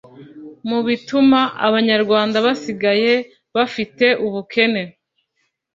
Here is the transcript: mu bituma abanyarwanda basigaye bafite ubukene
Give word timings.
mu 0.69 0.79
bituma 0.87 1.39
abanyarwanda 1.67 2.37
basigaye 2.45 3.13
bafite 3.55 4.05
ubukene 4.25 4.83